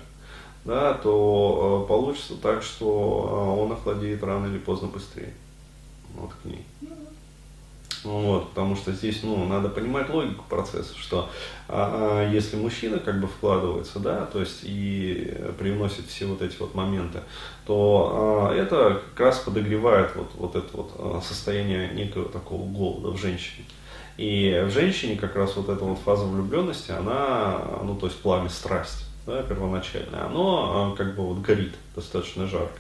да, 0.66 0.94
то 0.94 1.84
э, 1.84 1.88
получится 1.88 2.36
так, 2.36 2.64
что 2.64 3.56
э, 3.58 3.62
он 3.62 3.72
охладеет 3.72 4.24
рано 4.24 4.48
или 4.48 4.58
поздно 4.58 4.88
быстрее. 4.88 5.34
Вот 6.16 6.32
к 6.42 6.46
ней. 6.46 6.66
Ну 6.82 7.07
вот, 8.04 8.50
потому 8.50 8.76
что 8.76 8.92
здесь 8.92 9.22
ну, 9.24 9.46
надо 9.46 9.70
понимать 9.70 10.10
логику 10.10 10.44
процесса, 10.48 10.98
что 10.98 11.30
а, 11.68 12.22
а, 12.22 12.32
если 12.32 12.56
мужчина 12.56 13.00
как 13.00 13.20
бы 13.20 13.28
вкладывается, 13.28 14.00
да, 14.00 14.26
то 14.26 14.40
есть 14.40 14.60
и 14.64 15.36
привносит 15.58 16.08
все 16.08 16.26
вот 16.26 16.42
эти 16.42 16.58
вот 16.60 16.76
моменты, 16.76 17.20
то 17.66 18.50
а, 18.52 18.56
это 18.56 19.02
как 19.16 19.20
раз 19.28 19.40
подогревает 19.40 20.16
вот, 20.16 20.32
вот 20.36 20.56
это 20.56 20.78
вот 20.78 20.92
а, 20.98 21.22
состояние 21.22 21.90
некого 21.94 22.30
такого 22.30 22.66
голода 22.66 23.10
в 23.10 23.18
женщине. 23.18 23.66
И 24.18 24.64
в 24.66 24.72
женщине 24.72 25.16
как 25.16 25.36
раз 25.36 25.56
вот 25.56 25.70
эта 25.70 25.84
вот 25.84 26.00
фаза 26.00 26.26
влюбленности, 26.26 26.92
она, 26.92 27.62
ну 27.84 27.96
то 27.96 28.08
есть 28.08 28.20
пламя 28.20 28.50
страсть 28.50 29.08
да, 29.28 29.44
первоначальное, 29.44 30.26
оно 30.26 30.94
а, 30.94 30.96
как 30.96 31.16
бы 31.16 31.24
вот 31.24 31.42
горит 31.42 31.74
достаточно 31.96 32.48
жарко. 32.48 32.80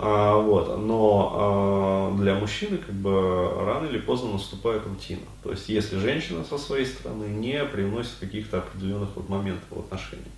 А, 0.00 0.36
вот, 0.36 0.78
но 0.78 1.32
а, 1.34 2.16
для 2.16 2.36
мужчины 2.36 2.78
как 2.78 2.94
бы 2.94 3.50
рано 3.64 3.86
или 3.86 3.98
поздно 3.98 4.32
наступает 4.32 4.86
рутина. 4.86 5.26
То 5.42 5.50
есть 5.50 5.68
если 5.68 5.98
женщина 5.98 6.44
со 6.44 6.56
своей 6.56 6.86
стороны 6.86 7.24
не 7.24 7.64
привносит 7.64 8.12
каких-то 8.20 8.58
определенных 8.58 9.08
вот 9.16 9.28
моментов 9.28 9.64
в 9.70 9.80
отношениях. 9.80 10.28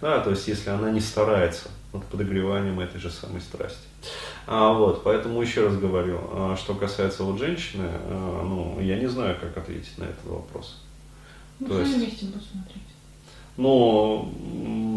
Да, 0.00 0.18
то 0.18 0.30
есть 0.30 0.48
если 0.48 0.70
она 0.70 0.90
не 0.90 0.98
старается 0.98 1.68
над 1.92 2.04
подогреванием 2.06 2.80
этой 2.80 3.00
же 3.00 3.08
самой 3.08 3.40
страсти. 3.40 3.86
А, 4.48 4.72
вот, 4.72 5.04
поэтому 5.04 5.40
еще 5.40 5.64
раз 5.64 5.76
говорю, 5.76 6.18
а, 6.32 6.56
что 6.56 6.74
касается 6.74 7.22
вот 7.22 7.38
женщины, 7.38 7.86
а, 7.88 8.42
ну, 8.42 8.80
я 8.80 8.98
не 8.98 9.06
знаю, 9.06 9.36
как 9.40 9.56
ответить 9.56 9.96
на 9.96 10.04
этот 10.04 10.24
вопрос. 10.24 10.82
Ну, 11.60 11.68
то 11.68 11.80
есть, 11.80 11.94
вместе 11.94 12.26
будут 12.26 12.42
смотреть 12.42 12.82
но 13.56 14.28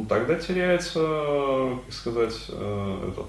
тогда 0.09 0.35
теряется, 0.35 0.99
как 1.85 1.93
сказать, 1.93 2.35
э, 2.49 3.09
этот 3.11 3.27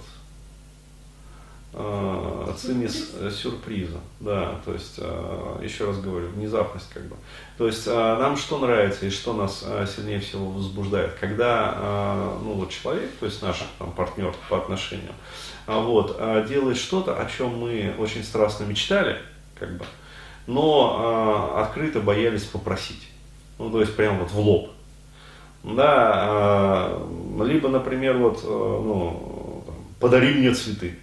э, 1.72 2.52
цимис 2.56 3.12
сюрприза, 3.32 3.98
да, 4.20 4.60
то 4.64 4.72
есть, 4.72 4.94
э, 4.98 5.60
еще 5.62 5.87
раз 5.87 6.00
говорю, 6.00 6.28
внезапность 6.28 6.88
как 6.90 7.04
бы. 7.04 7.16
То 7.56 7.66
есть, 7.66 7.87
нам 7.87 8.37
что 8.37 8.58
нравится 8.58 9.06
и 9.06 9.10
что 9.10 9.32
нас 9.32 9.64
сильнее 9.94 10.20
всего 10.20 10.50
возбуждает, 10.50 11.14
когда, 11.20 12.37
ну, 12.42 12.52
вот 12.52 12.70
человек, 12.70 13.10
то 13.18 13.26
есть 13.26 13.42
наш 13.42 13.64
там, 13.78 13.92
партнер 13.92 14.32
по 14.48 14.58
отношениям, 14.58 15.14
вот, 15.66 16.20
делает 16.48 16.76
что-то, 16.76 17.20
о 17.20 17.26
чем 17.26 17.58
мы 17.58 17.94
очень 17.98 18.22
страстно 18.22 18.64
мечтали, 18.64 19.18
как 19.58 19.76
бы, 19.76 19.84
но 20.46 21.54
открыто 21.56 22.00
боялись 22.00 22.44
попросить. 22.44 23.08
Ну, 23.58 23.70
то 23.70 23.80
есть, 23.80 23.96
прям 23.96 24.18
вот 24.20 24.30
в 24.30 24.38
лоб. 24.38 24.70
Да, 25.64 26.96
либо, 27.44 27.68
например, 27.68 28.16
вот, 28.18 28.38
э, 28.44 28.46
ну, 28.46 29.64
подари 29.98 30.34
мне 30.34 30.54
цветы. 30.54 30.96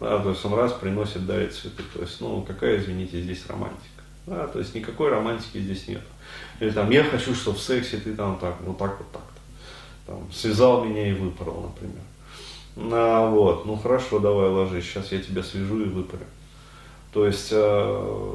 Да, 0.00 0.20
то 0.20 0.30
есть 0.30 0.44
он 0.44 0.54
раз 0.54 0.72
приносит, 0.72 1.26
дарит 1.26 1.54
цветы. 1.54 1.82
То 1.92 2.02
есть, 2.02 2.20
ну, 2.20 2.42
какая, 2.42 2.78
извините, 2.78 3.20
здесь 3.20 3.44
романтика. 3.46 4.02
Да, 4.26 4.46
то 4.46 4.58
есть 4.58 4.74
никакой 4.74 5.10
романтики 5.10 5.58
здесь 5.58 5.88
нет. 5.88 6.02
Или 6.60 6.70
там, 6.70 6.90
я 6.90 7.02
хочу, 7.02 7.34
чтобы 7.34 7.58
в 7.58 7.62
сексе 7.62 7.96
ты 7.96 8.14
там 8.14 8.38
так, 8.38 8.60
вот 8.60 8.78
так 8.78 8.98
вот 8.98 9.10
так-то. 9.10 9.40
Там, 10.06 10.32
связал 10.32 10.84
меня 10.84 11.08
и 11.08 11.14
выпорол, 11.14 11.62
например. 11.62 12.02
А, 12.92 13.28
вот, 13.28 13.66
ну 13.66 13.76
хорошо, 13.76 14.20
давай 14.20 14.48
ложись, 14.48 14.84
сейчас 14.84 15.10
я 15.10 15.20
тебя 15.20 15.42
свяжу 15.42 15.80
и 15.80 15.88
выпарю. 15.88 16.24
То 17.12 17.26
есть, 17.26 17.48
э, 17.50 18.34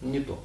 не 0.00 0.20
то. 0.20 0.38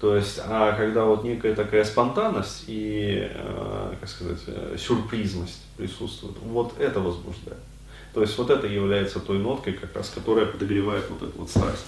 То 0.00 0.16
есть, 0.16 0.40
а 0.44 0.72
когда 0.72 1.04
вот 1.04 1.24
некая 1.24 1.54
такая 1.54 1.84
спонтанность 1.84 2.64
и, 2.66 3.28
э, 3.30 3.94
как 4.00 4.08
сказать, 4.08 4.40
э, 4.46 4.76
сюрпризность 4.78 5.64
присутствует, 5.76 6.36
вот 6.42 6.78
это 6.80 7.00
возбуждает. 7.00 7.58
То 8.14 8.22
есть 8.22 8.36
вот 8.38 8.50
это 8.50 8.66
является 8.66 9.20
той 9.20 9.38
ноткой, 9.38 9.74
как 9.74 9.94
раз, 9.94 10.10
которая 10.10 10.46
подогревает 10.46 11.04
вот 11.10 11.28
эту 11.28 11.38
вот 11.38 11.50
страсть. 11.50 11.86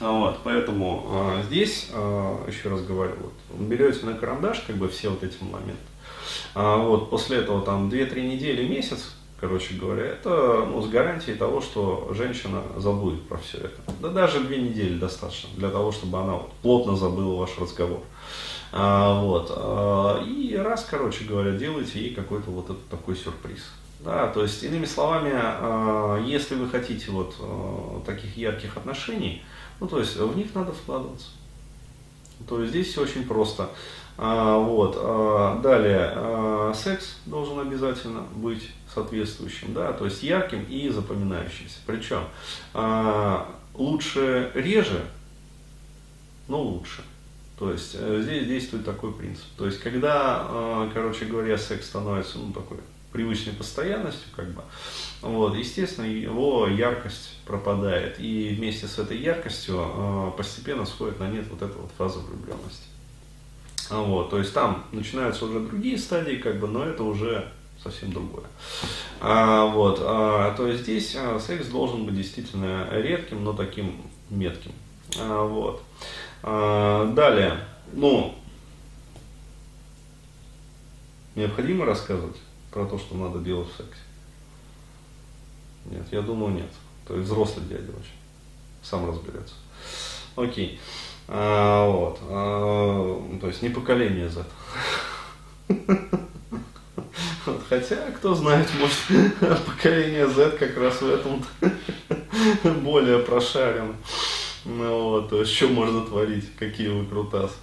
А 0.00 0.10
вот, 0.10 0.38
поэтому 0.42 1.06
э, 1.38 1.42
здесь, 1.46 1.88
э, 1.92 2.36
еще 2.48 2.68
раз 2.70 2.82
говорю, 2.82 3.12
вот, 3.20 3.60
берете 3.60 4.04
на 4.04 4.14
карандаш 4.14 4.60
как 4.66 4.76
бы 4.76 4.88
все 4.88 5.10
вот 5.10 5.22
эти 5.22 5.36
моменты. 5.40 5.82
А 6.54 6.78
вот 6.78 7.10
после 7.10 7.38
этого 7.38 7.62
там 7.62 7.88
2-3 7.88 8.20
недели, 8.22 8.66
месяц, 8.66 9.14
короче 9.40 9.74
говоря, 9.74 10.04
это 10.04 10.66
ну, 10.68 10.82
с 10.82 10.88
гарантией 10.88 11.36
того, 11.36 11.60
что 11.60 12.10
женщина 12.14 12.62
забудет 12.76 13.22
про 13.28 13.38
все 13.38 13.58
это. 13.58 13.80
Да 14.00 14.08
даже 14.08 14.40
две 14.40 14.60
недели 14.60 14.98
достаточно 14.98 15.50
для 15.56 15.70
того, 15.70 15.92
чтобы 15.92 16.18
она 16.18 16.34
вот 16.34 16.52
плотно 16.62 16.96
забыла 16.96 17.36
ваш 17.36 17.58
разговор. 17.58 18.02
А, 18.72 19.20
вот. 19.20 19.52
А, 19.54 20.22
и 20.24 20.56
раз, 20.56 20.86
короче 20.88 21.24
говоря, 21.24 21.52
делайте 21.52 22.00
ей 22.00 22.14
какой-то 22.14 22.50
вот 22.50 22.66
этот 22.66 22.88
такой 22.88 23.16
сюрприз. 23.16 23.62
Да, 24.04 24.26
то 24.28 24.42
есть, 24.42 24.64
иными 24.64 24.84
словами, 24.84 25.30
а, 25.32 26.20
если 26.24 26.56
вы 26.56 26.68
хотите 26.68 27.10
вот 27.12 27.36
а, 27.38 28.02
таких 28.04 28.36
ярких 28.36 28.76
отношений, 28.76 29.44
ну, 29.78 29.86
то 29.86 30.00
есть, 30.00 30.16
в 30.16 30.36
них 30.36 30.52
надо 30.54 30.72
вкладываться. 30.72 31.28
То 32.48 32.60
есть, 32.60 32.70
здесь 32.70 32.88
все 32.88 33.02
очень 33.02 33.24
просто. 33.24 33.70
А, 34.18 34.58
вот. 34.58 35.62
Далее, 35.62 36.74
секс 36.74 37.18
должен 37.26 37.60
обязательно 37.60 38.22
быть 38.34 38.70
соответствующим, 38.92 39.72
да, 39.72 39.92
то 39.92 40.04
есть 40.04 40.22
ярким 40.22 40.64
и 40.64 40.88
запоминающимся. 40.88 41.78
Причем 41.86 42.24
лучше 43.74 44.50
реже, 44.54 45.02
но 46.48 46.60
лучше. 46.60 47.02
То 47.58 47.70
есть 47.72 47.96
э, 47.98 48.20
здесь 48.22 48.46
действует 48.46 48.84
такой 48.84 49.12
принцип. 49.12 49.44
То 49.56 49.66
есть 49.66 49.80
когда, 49.80 50.88
короче 50.92 51.24
говоря, 51.24 51.56
секс 51.56 51.86
становится 51.86 52.38
ну, 52.38 52.52
такой 52.52 52.78
привычной 53.12 53.52
постоянностью, 53.52 54.28
как 54.34 54.50
бы, 54.52 54.62
вот, 55.20 55.56
естественно, 55.56 56.06
его 56.06 56.66
яркость 56.66 57.38
пропадает. 57.46 58.18
И 58.18 58.54
вместе 58.58 58.86
с 58.86 58.98
этой 58.98 59.18
яркостью 59.18 59.76
э, 59.78 60.30
постепенно 60.36 60.86
сходит 60.86 61.20
на 61.20 61.28
нет 61.28 61.46
вот 61.50 61.62
эта 61.62 61.76
вот 61.78 61.90
фаза 61.96 62.18
влюбленности. 62.20 62.86
Вот, 63.90 64.30
то 64.30 64.38
есть 64.38 64.54
там 64.54 64.84
начинаются 64.92 65.44
уже 65.44 65.60
другие 65.60 65.98
стадии, 65.98 66.36
как 66.36 66.58
бы, 66.58 66.66
но 66.66 66.84
это 66.84 67.02
уже 67.02 67.52
совсем 67.82 68.12
другое. 68.12 68.44
А, 69.20 69.66
вот, 69.66 69.98
а, 70.00 70.54
то 70.54 70.66
есть 70.66 70.82
здесь 70.82 71.14
а, 71.16 71.38
секс 71.38 71.66
должен 71.66 72.06
быть 72.06 72.14
действительно 72.14 72.88
редким, 72.90 73.44
но 73.44 73.52
таким 73.52 74.00
метким. 74.30 74.72
А, 75.18 75.44
вот. 75.44 75.82
А, 76.42 77.12
далее, 77.12 77.58
ну, 77.92 78.34
необходимо 81.34 81.84
рассказывать 81.84 82.36
про 82.72 82.86
то, 82.86 82.98
что 82.98 83.14
надо 83.14 83.38
делать 83.38 83.68
в 83.68 83.76
сексе? 83.76 84.00
Нет, 85.84 86.06
я 86.10 86.22
думаю, 86.22 86.54
нет. 86.54 86.70
То 87.06 87.16
есть 87.16 87.28
взрослый 87.28 87.66
дядя 87.66 87.90
очень. 87.90 88.18
Сам 88.82 89.08
разберется. 89.08 89.54
Окей. 90.36 90.80
А, 91.28 91.86
вот. 91.86 92.18
А, 92.22 93.38
то 93.40 93.46
есть 93.46 93.62
не 93.62 93.68
поколение 93.68 94.28
Z. 94.28 94.44
Хотя, 97.68 97.96
кто 98.12 98.34
знает, 98.34 98.68
может, 98.78 99.64
поколение 99.66 100.28
Z 100.28 100.56
как 100.58 100.76
раз 100.76 101.00
в 101.00 101.08
этом 101.08 101.44
более 102.82 103.18
прошарено. 103.18 103.94
Ну, 104.64 105.10
вот, 105.10 105.46
что 105.46 105.68
можно 105.68 106.02
творить, 106.02 106.54
какие 106.58 106.88
вы 106.88 107.04
крутасы. 107.06 107.54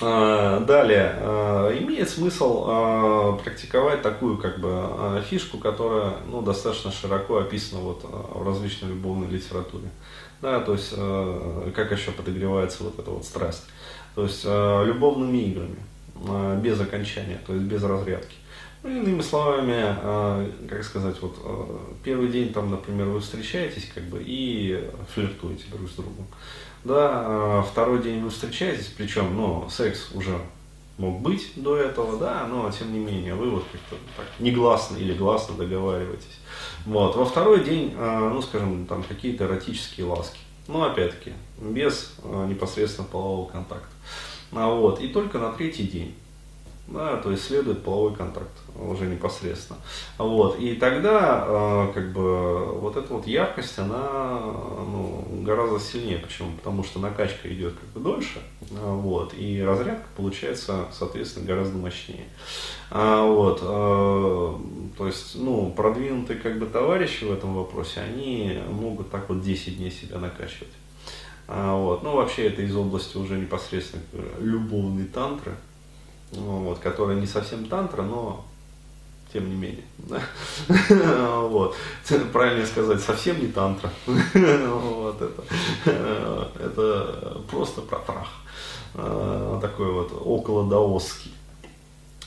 Далее, 0.00 1.14
а, 1.18 1.78
имеет 1.78 2.08
смысл 2.08 2.64
а, 2.66 3.32
практиковать 3.34 4.00
такую 4.00 4.38
как 4.38 4.58
бы 4.58 5.22
фишку, 5.28 5.58
которая 5.58 6.14
ну, 6.26 6.40
достаточно 6.40 6.90
широко 6.90 7.38
описана 7.38 7.82
вот 7.82 8.04
в 8.04 8.46
различной 8.46 8.90
любовной 8.90 9.28
литературе. 9.28 9.88
Да, 10.40 10.60
то 10.60 10.72
есть 10.72 10.94
как 11.74 11.92
еще 11.92 12.12
подогревается 12.12 12.82
вот 12.84 12.98
эта 12.98 13.10
вот 13.10 13.26
страсть. 13.26 13.66
То 14.14 14.22
есть 14.22 14.44
любовными 14.44 15.36
играми, 15.36 15.76
без 16.62 16.80
окончания, 16.80 17.38
то 17.46 17.52
есть 17.52 17.66
без 17.66 17.82
разрядки. 17.84 18.36
Ну, 18.82 18.88
иными 18.88 19.20
словами, 19.20 20.66
как 20.66 20.82
сказать, 20.82 21.16
вот 21.20 21.36
первый 22.02 22.28
день 22.28 22.54
там, 22.54 22.70
например, 22.70 23.08
вы 23.08 23.20
встречаетесь 23.20 23.90
как 23.94 24.04
бы 24.04 24.22
и 24.24 24.82
флиртуете 25.12 25.64
друг 25.70 25.90
с 25.90 25.92
другом. 25.96 26.26
Да, 26.84 27.10
а, 27.12 27.62
второй 27.62 28.02
день 28.02 28.22
вы 28.22 28.30
встречаетесь, 28.30 28.92
причем, 28.96 29.36
ну, 29.36 29.68
секс 29.68 30.10
уже 30.14 30.38
мог 30.96 31.20
быть 31.20 31.52
до 31.56 31.76
этого, 31.76 32.18
да, 32.18 32.46
но 32.46 32.70
тем 32.70 32.92
не 32.92 32.98
менее 32.98 33.34
вы 33.34 33.50
вот 33.50 33.64
как-то 33.70 33.96
так 34.16 34.26
негласно 34.38 34.96
или 34.96 35.12
гласно 35.12 35.56
договариваетесь. 35.56 36.38
Вот. 36.86 37.16
Во 37.16 37.24
второй 37.24 37.64
день, 37.64 37.94
а, 37.96 38.30
ну, 38.30 38.40
скажем, 38.42 38.86
там 38.86 39.02
какие-то 39.02 39.44
эротические 39.44 40.06
ласки. 40.06 40.38
Но 40.68 40.84
опять-таки, 40.84 41.32
без 41.58 42.14
а, 42.22 42.46
непосредственно 42.46 43.08
полового 43.08 43.50
контакта. 43.50 43.88
Вот, 44.50 45.00
и 45.00 45.08
только 45.08 45.38
на 45.38 45.52
третий 45.52 45.84
день 45.84 46.14
да, 46.90 47.16
то 47.16 47.30
есть 47.30 47.44
следует 47.44 47.82
половой 47.82 48.14
контакт 48.14 48.50
уже 48.76 49.06
непосредственно. 49.06 49.78
Вот, 50.18 50.58
и 50.58 50.74
тогда 50.74 51.44
э, 51.46 51.92
как 51.94 52.12
бы 52.12 52.64
вот 52.80 52.96
эта 52.96 53.14
вот 53.14 53.26
яркость, 53.26 53.78
она 53.78 54.40
ну, 54.40 55.24
гораздо 55.42 55.78
сильнее. 55.78 56.18
Почему? 56.18 56.50
Потому 56.56 56.82
что 56.82 56.98
накачка 56.98 57.52
идет 57.52 57.74
как 57.74 57.88
бы 57.90 58.00
дольше, 58.00 58.40
вот, 58.70 59.34
и 59.34 59.62
разрядка 59.62 60.06
получается, 60.16 60.86
соответственно, 60.92 61.46
гораздо 61.46 61.78
мощнее. 61.78 62.26
А, 62.90 63.24
вот, 63.24 63.60
э, 63.62 64.94
то 64.98 65.06
есть, 65.06 65.36
ну, 65.36 65.72
продвинутые 65.76 66.40
как 66.40 66.58
бы 66.58 66.66
товарищи 66.66 67.24
в 67.24 67.32
этом 67.32 67.54
вопросе, 67.54 68.00
они 68.00 68.58
могут 68.68 69.10
так 69.10 69.28
вот 69.28 69.42
10 69.42 69.78
дней 69.78 69.92
себя 69.92 70.18
накачивать. 70.18 70.72
А, 71.46 71.76
вот, 71.76 72.02
ну, 72.02 72.16
вообще 72.16 72.46
это 72.46 72.62
из 72.62 72.74
области 72.74 73.16
уже 73.16 73.38
непосредственно 73.38 74.02
любовной 74.40 75.04
тантры, 75.04 75.52
вот, 76.32 76.78
которая 76.78 77.16
не 77.16 77.26
совсем 77.26 77.66
тантра, 77.66 78.02
но 78.02 78.44
тем 79.32 79.48
не 79.48 79.56
менее. 79.56 79.84
Вот. 81.50 81.76
Правильно 82.32 82.66
сказать, 82.66 83.00
совсем 83.00 83.40
не 83.40 83.48
тантра. 83.48 83.90
Вот 84.06 85.20
это, 85.22 86.48
это 86.58 87.40
просто 87.50 87.80
про 87.80 87.98
прах. 87.98 88.28
А, 88.94 89.58
такой 89.60 89.92
вот 89.92 90.12
около 90.24 90.68
даосский. 90.68 91.32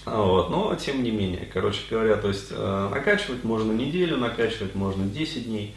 Вот, 0.05 0.49
но 0.49 0.75
тем 0.75 1.01
не 1.01 1.11
менее, 1.11 1.49
короче 1.53 1.79
говоря, 1.89 2.17
то 2.17 2.27
есть 2.27 2.47
э, 2.51 2.89
накачивать 2.91 3.45
можно 3.45 3.71
неделю, 3.71 4.17
накачивать 4.17 4.75
можно 4.75 5.05
10 5.05 5.45
дней. 5.45 5.75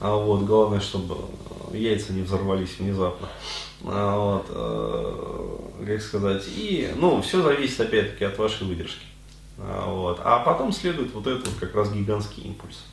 А 0.00 0.16
вот, 0.16 0.42
главное, 0.42 0.80
чтобы 0.80 1.16
яйца 1.72 2.12
не 2.12 2.22
взорвались 2.22 2.78
внезапно. 2.78 3.28
А 3.84 4.16
вот, 4.16 4.46
э, 4.48 5.86
как 5.86 6.02
сказать, 6.02 6.44
и, 6.48 6.90
ну, 6.96 7.20
все 7.22 7.42
зависит 7.42 7.80
опять-таки 7.80 8.24
от 8.24 8.38
вашей 8.38 8.66
выдержки. 8.66 9.04
А 9.58 9.88
вот, 9.88 10.20
а 10.24 10.40
потом 10.40 10.72
следует 10.72 11.12
вот 11.14 11.26
этот 11.26 11.46
вот 11.46 11.56
как 11.60 11.74
раз 11.74 11.92
гигантский 11.92 12.42
импульс. 12.44 12.84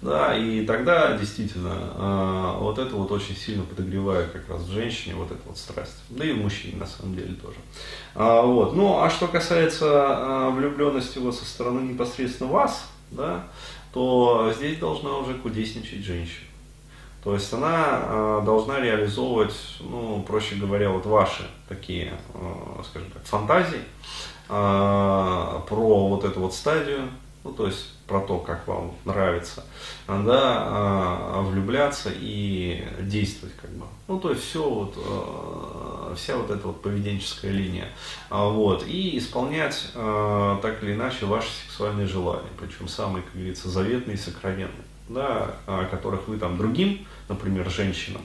Да, 0.00 0.36
и 0.36 0.64
тогда 0.64 1.16
действительно 1.16 1.74
э, 1.94 2.56
вот 2.60 2.78
это 2.78 2.94
вот 2.94 3.10
очень 3.10 3.34
сильно 3.34 3.64
подогревает 3.64 4.30
как 4.30 4.48
раз 4.48 4.62
в 4.62 4.70
женщине 4.70 5.16
вот 5.16 5.30
эту 5.30 5.40
вот 5.46 5.58
страсть. 5.58 5.96
Да 6.08 6.24
и 6.24 6.32
в 6.32 6.38
мужчине 6.38 6.76
на 6.76 6.86
самом 6.86 7.16
деле 7.16 7.34
тоже. 7.34 7.56
Вот. 8.14 8.76
Ну, 8.76 9.00
а 9.00 9.10
что 9.10 9.26
касается 9.26 9.86
э, 9.86 10.50
влюбленности 10.50 11.18
вот 11.18 11.34
со 11.34 11.44
стороны 11.44 11.80
непосредственно 11.80 12.50
вас, 12.50 12.86
да, 13.10 13.44
то 13.96 14.52
здесь 14.54 14.76
должна 14.76 15.16
уже 15.16 15.32
кудесничать 15.32 16.04
женщина. 16.04 16.44
То 17.24 17.32
есть 17.32 17.50
она 17.50 18.02
э, 18.02 18.42
должна 18.44 18.78
реализовывать, 18.78 19.56
ну, 19.80 20.22
проще 20.22 20.56
говоря, 20.56 20.90
вот 20.90 21.06
ваши 21.06 21.44
такие, 21.66 22.12
э, 22.34 22.82
скажем 22.84 23.10
так, 23.10 23.24
фантазии 23.24 23.80
э, 24.50 24.50
про 24.50 26.08
вот 26.08 26.24
эту 26.24 26.40
вот 26.40 26.52
стадию, 26.52 27.08
ну, 27.46 27.52
то 27.52 27.66
есть 27.66 27.86
про 28.06 28.20
то, 28.20 28.38
как 28.38 28.66
вам 28.66 28.92
нравится, 29.04 29.64
да, 30.08 31.40
влюбляться 31.42 32.10
и 32.12 32.84
действовать 33.00 33.54
как 33.60 33.70
бы. 33.70 33.86
Ну, 34.08 34.18
то 34.20 34.30
есть 34.30 34.42
все 34.42 34.68
вот, 34.68 36.16
вся 36.16 36.36
вот 36.36 36.50
эта 36.50 36.66
вот 36.66 36.82
поведенческая 36.82 37.52
линия. 37.52 37.88
Вот, 38.30 38.84
и 38.86 39.16
исполнять 39.18 39.90
так 39.94 40.82
или 40.82 40.94
иначе 40.94 41.26
ваши 41.26 41.50
сексуальные 41.64 42.06
желания, 42.06 42.50
причем 42.60 42.88
самые, 42.88 43.22
как 43.22 43.34
говорится, 43.34 43.68
заветные 43.68 44.16
и 44.16 44.18
сокровенные 44.18 44.84
да, 45.08 45.54
о 45.66 45.84
которых 45.84 46.26
вы 46.26 46.36
там 46.36 46.56
другим, 46.56 47.06
например, 47.28 47.70
женщинам, 47.70 48.22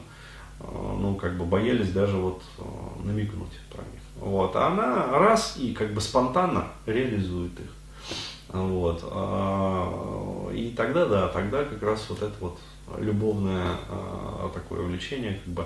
ну, 0.59 1.15
как 1.15 1.37
бы 1.37 1.45
боялись 1.45 1.91
даже 1.91 2.17
вот 2.17 2.41
намекнуть 3.03 3.59
про 3.71 3.83
них. 3.83 4.01
Вот, 4.15 4.55
а 4.55 4.67
она 4.67 5.19
раз 5.19 5.57
и 5.57 5.73
как 5.73 5.93
бы 5.93 6.01
спонтанно 6.01 6.67
реализует 6.85 7.51
их. 7.59 7.71
Вот. 8.53 9.03
А, 9.11 10.51
и 10.53 10.73
тогда, 10.75 11.05
да, 11.05 11.27
тогда 11.29 11.63
как 11.63 11.81
раз 11.81 12.05
вот 12.09 12.21
это 12.21 12.33
вот 12.39 12.57
любовное 12.97 13.77
а, 13.89 14.49
такое 14.53 14.81
влечение 14.81 15.39
как 15.43 15.53
бы 15.53 15.65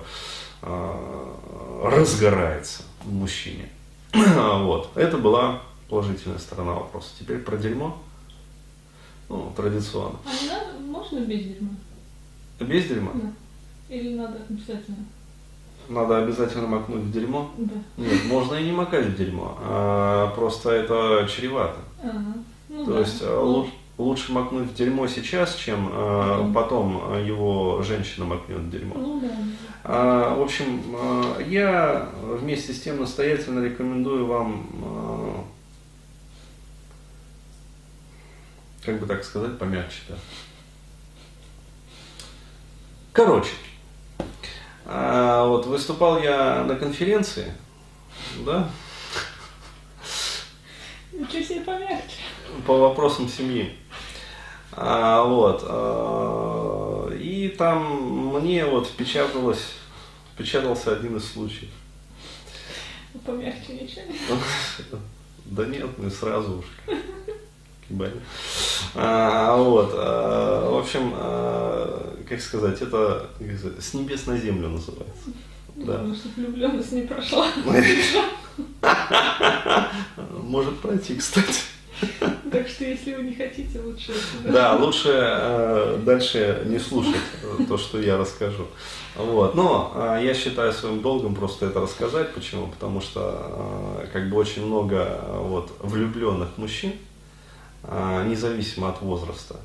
а, 0.61 1.91
разгорается 1.91 2.83
в 3.03 3.11
мужчине. 3.13 3.69
Вот. 4.13 4.91
Это 4.95 5.17
была 5.17 5.61
положительная 5.89 6.39
сторона 6.39 6.73
вопроса. 6.73 7.09
Теперь 7.19 7.39
про 7.39 7.57
дерьмо. 7.57 7.97
Ну, 9.29 9.51
традиционно. 9.55 10.19
А 10.25 10.43
не 10.43 10.49
надо, 10.49 10.79
можно 10.79 11.19
без 11.19 11.43
дерьма? 11.43 11.69
Без 12.59 12.85
дерьма? 12.85 13.11
Да. 13.15 13.95
Или 13.95 14.15
надо 14.15 14.39
обязательно? 14.47 15.05
Надо 15.89 16.17
обязательно 16.17 16.67
макнуть 16.67 17.03
в 17.03 17.11
дерьмо? 17.11 17.51
Да. 17.57 17.75
Нет, 17.97 18.25
можно 18.25 18.55
и 18.55 18.63
не 18.63 18.71
макать 18.71 19.05
в 19.07 19.17
дерьмо. 19.17 19.57
А, 19.61 20.31
просто 20.35 20.71
это 20.71 21.27
чревато. 21.29 21.77
Ага. 22.01 22.35
Ну, 22.75 22.83
То 22.83 22.93
да. 22.93 22.99
есть 22.99 23.21
а, 23.21 23.41
лучше, 23.41 23.71
лучше 23.97 24.31
макнуть 24.33 24.69
в 24.69 24.75
дерьмо 24.75 25.07
сейчас, 25.07 25.55
чем 25.55 25.89
а, 25.93 26.51
потом 26.53 27.25
его 27.25 27.81
женщина 27.83 28.25
макнет 28.25 28.57
в 28.57 28.69
дерьмо. 28.69 28.95
Ну 28.97 29.19
да. 29.21 29.29
А, 29.85 30.35
в 30.35 30.41
общем, 30.41 30.81
я 31.47 32.09
вместе 32.21 32.73
с 32.73 32.81
тем 32.81 32.99
настоятельно 32.99 33.63
рекомендую 33.63 34.25
вам 34.25 35.47
как 38.83 38.99
бы 38.99 39.07
так 39.07 39.23
сказать, 39.23 39.57
помягче, 39.57 40.01
да. 40.09 40.15
Короче, 43.13 43.51
вот 44.85 45.65
выступал 45.65 46.21
я 46.21 46.63
на 46.65 46.75
конференции, 46.75 47.51
да, 48.45 48.69
Ничего 51.17 51.43
себе 51.43 51.61
помягче. 51.61 52.23
По 52.65 52.77
вопросам 52.77 53.29
семьи. 53.29 53.75
А, 54.71 55.23
вот, 55.23 55.63
а, 55.67 57.09
и 57.13 57.47
там 57.49 58.33
мне 58.35 58.65
вот 58.65 58.87
впечаталось, 58.87 59.73
впечатался 60.33 60.93
один 60.93 61.15
из 61.17 61.31
случаев. 61.31 61.69
Помягче 63.25 63.73
ничего. 63.73 64.01
Да 65.45 65.65
нет, 65.65 65.87
мы 65.97 66.09
сразу 66.09 66.59
уж. 66.59 66.65
А, 68.95 69.55
вот, 69.57 69.91
а, 69.93 70.69
в 70.71 70.77
общем, 70.77 71.13
а, 71.15 72.17
как 72.27 72.41
сказать, 72.41 72.81
это 72.81 73.29
как 73.39 73.57
сказать, 73.57 73.83
с 73.83 73.93
небес 73.93 74.25
на 74.25 74.37
землю 74.37 74.69
называется. 74.69 75.29
Да. 75.75 75.93
Потому 75.93 76.15
что 76.15 76.29
влюбленность 76.35 76.91
не 76.93 77.03
прошла. 77.03 77.47
Может 80.41 80.79
пройти, 80.79 81.15
кстати. 81.15 81.74
Так 82.51 82.67
что 82.67 82.85
если 82.85 83.15
вы 83.15 83.23
не 83.23 83.35
хотите, 83.35 83.79
лучше. 83.81 84.13
Да, 84.43 84.75
лучше 84.75 85.09
э, 85.11 85.99
дальше 86.05 86.63
не 86.65 86.79
слушать 86.79 87.21
то, 87.67 87.77
что 87.77 87.99
я 87.99 88.17
расскажу. 88.17 88.67
Вот. 89.15 89.55
Но 89.55 89.91
э, 89.95 90.21
я 90.23 90.33
считаю 90.33 90.71
своим 90.73 91.01
долгом 91.01 91.35
просто 91.35 91.67
это 91.67 91.81
рассказать. 91.81 92.33
Почему? 92.33 92.67
Потому 92.67 93.01
что 93.01 94.01
э, 94.03 94.07
как 94.13 94.29
бы 94.29 94.37
очень 94.37 94.65
много 94.65 95.19
вот, 95.33 95.71
влюбленных 95.79 96.57
мужчин, 96.57 96.93
независимо 97.83 98.89
от 98.89 98.99
возраста, 99.01 99.57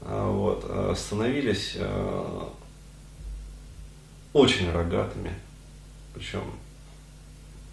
вот, 0.00 0.68
становились 0.96 1.76
очень 4.32 4.72
рогатыми, 4.72 5.32
причем 6.12 6.42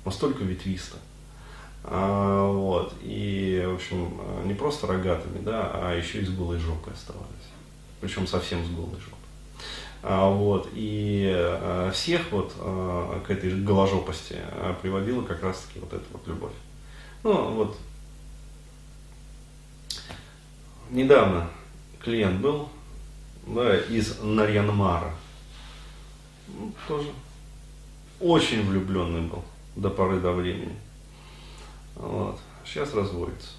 настолько 0.05 0.43
ветвисто. 0.43 0.97
А, 1.85 2.47
вот, 2.47 2.93
и, 3.01 3.63
в 3.67 3.75
общем, 3.75 4.19
не 4.45 4.53
просто 4.53 4.87
рогатыми, 4.87 5.39
да, 5.43 5.71
а 5.73 5.95
еще 5.95 6.19
и 6.19 6.25
с 6.25 6.29
голой 6.29 6.57
жопой 6.57 6.93
оставались. 6.93 7.27
Причем 7.99 8.25
совсем 8.25 8.65
с 8.65 8.69
голой 8.69 8.99
жопой. 8.99 9.19
А, 10.01 10.29
вот, 10.29 10.69
и 10.73 11.29
а, 11.35 11.91
всех 11.91 12.31
вот 12.31 12.53
а, 12.57 13.19
к 13.25 13.29
этой 13.29 13.53
голожопости 13.61 14.37
приводила 14.81 15.23
как 15.23 15.43
раз 15.43 15.61
таки 15.61 15.79
вот 15.79 15.93
эта 15.93 16.05
вот 16.11 16.27
любовь. 16.27 16.53
Ну, 17.23 17.51
вот, 17.51 17.77
недавно 20.89 21.49
клиент 21.99 22.39
был, 22.39 22.69
да, 23.47 23.77
из 23.77 24.21
Нарьянмара. 24.21 25.13
Ну, 26.47 26.73
тоже 26.87 27.09
очень 28.19 28.65
влюбленный 28.67 29.21
был 29.21 29.43
до 29.75 29.89
поры 29.89 30.19
до 30.19 30.31
времени. 30.31 30.75
Вот. 31.95 32.39
Сейчас 32.65 32.93
разводится. 32.93 33.49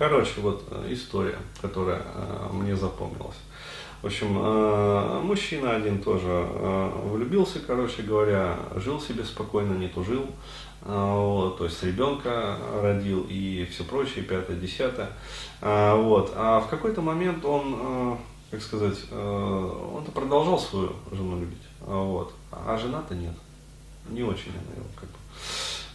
Короче, 0.00 0.40
вот 0.40 0.64
э, 0.70 0.86
история, 0.94 1.36
которая 1.60 2.00
э, 2.00 2.48
мне 2.54 2.74
запомнилась. 2.74 3.36
В 4.00 4.06
общем, 4.06 4.34
э, 4.40 5.20
мужчина 5.22 5.76
один 5.76 6.02
тоже 6.02 6.30
влюбился, 7.04 7.60
короче 7.60 8.00
говоря, 8.00 8.56
жил 8.76 8.98
себе 8.98 9.24
спокойно, 9.24 9.74
не 9.74 9.88
тужил, 9.88 10.24
вот, 10.80 11.58
то 11.58 11.64
есть 11.66 11.82
ребенка 11.82 12.56
родил 12.80 13.26
и 13.28 13.68
все 13.70 13.84
прочее, 13.84 14.24
пятое, 14.24 14.56
десятое. 14.56 15.10
Вот. 15.60 16.32
А 16.34 16.60
в 16.60 16.70
какой-то 16.70 17.02
момент 17.02 17.44
он, 17.44 18.16
как 18.50 18.62
сказать, 18.62 18.96
он-то 19.12 20.10
продолжал 20.14 20.58
свою 20.58 20.94
жену 21.12 21.38
любить, 21.38 21.68
вот, 21.80 22.32
а 22.50 22.78
жена-то 22.78 23.14
нет, 23.14 23.34
не 24.08 24.22
очень 24.22 24.52
она 24.52 24.76
его 24.76 24.86
как 24.98 25.10
бы 25.10 25.16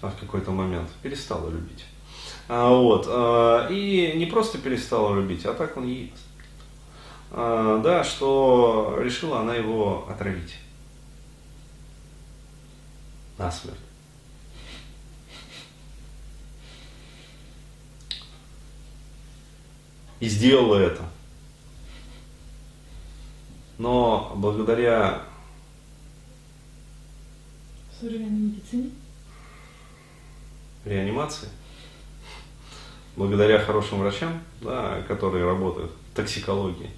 в 0.10 0.20
какой-то 0.20 0.52
момент 0.52 0.90
перестала 1.02 1.50
любить. 1.50 1.86
А, 2.48 2.70
вот, 2.70 3.06
а, 3.10 3.68
и 3.70 4.14
не 4.16 4.26
просто 4.26 4.58
перестала 4.58 5.16
любить, 5.16 5.46
а 5.46 5.54
так 5.54 5.78
он 5.78 5.88
ей 5.88 6.14
а, 7.32 7.82
да, 7.82 8.04
что 8.04 8.98
решила 9.02 9.42
она 9.42 9.56
его 9.56 10.08
отравить. 10.10 10.56
Насмерть. 13.38 13.78
И 20.22 20.30
сделала 20.30 20.78
это. 20.78 21.04
Но 23.78 24.32
благодаря 24.38 25.24
современной 28.00 28.52
медицине 28.52 28.92
реанимации, 30.86 31.50
благодаря 33.16 33.60
хорошим 33.60 34.00
врачам, 34.00 34.42
да, 34.62 35.02
которые 35.08 35.46
работают 35.46 35.92
в 35.92 36.16
токсикологии, 36.16 36.90